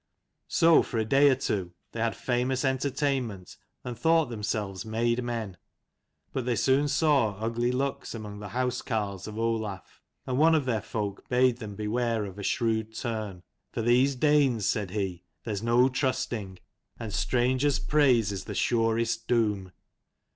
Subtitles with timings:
[0.47, 5.23] So for a day or two they had famous enter tainment, and thought themselves made
[5.23, 5.57] men.
[6.33, 10.65] But they soon saw ugly looks among the house carles of Olaf: and one of
[10.65, 13.43] their folk bade them beware of a shrewd turn;"
[13.73, 16.57] for these Danes," said he, "there's no trusting;
[16.97, 19.71] and stranger's praise is the surest doom."